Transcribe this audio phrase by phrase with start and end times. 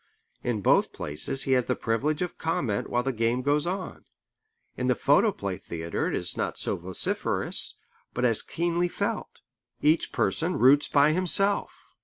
[0.41, 4.05] In both places he has the privilege of comment while the game goes on.
[4.75, 7.75] In the photoplay theatre it is not so vociferous,
[8.15, 9.41] but as keenly felt.
[9.79, 11.85] Each person roots by himself.